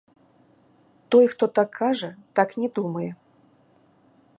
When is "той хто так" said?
1.09-1.69